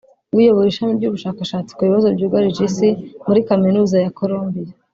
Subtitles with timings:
[0.37, 2.89] uyobora ishami ry’ubushakashatsi ku bibazo byugarije Isi
[3.27, 4.71] muri Kaminuza ya Columbia